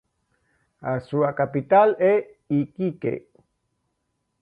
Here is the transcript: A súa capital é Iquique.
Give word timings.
A 0.91 0.95
súa 1.07 1.31
capital 1.39 1.89
é 2.13 2.15
Iquique. 2.61 3.15